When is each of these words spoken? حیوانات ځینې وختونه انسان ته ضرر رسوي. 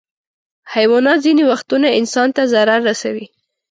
حیوانات 0.73 1.17
ځینې 1.25 1.43
وختونه 1.51 1.87
انسان 1.99 2.27
ته 2.35 2.41
ضرر 2.53 2.79
رسوي. 2.89 3.25